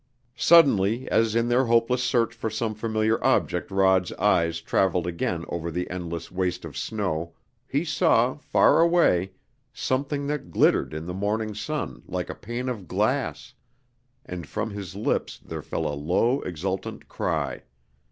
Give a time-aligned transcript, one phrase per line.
[0.39, 5.69] Suddenly, as in their hopeless search for some familiar object Rod's eyes traveled again over
[5.69, 7.35] the endless waste of snow,
[7.67, 9.33] he saw, far away,
[9.71, 13.53] something that glittered in the morning sun like a pane of glass,
[14.25, 17.61] and from his lips there fell a low exultant cry.